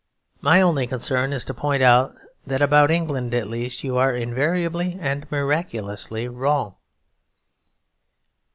My 0.41 0.61
only 0.63 0.87
concern 0.87 1.31
is 1.31 1.45
to 1.45 1.53
point 1.53 1.83
out 1.83 2.15
that 2.47 2.59
about 2.59 2.89
England, 2.89 3.35
at 3.35 3.47
least, 3.47 3.83
you 3.83 3.97
are 3.99 4.15
invariably 4.15 4.97
and 4.99 5.29
miraculously 5.31 6.27
wrong. 6.27 6.73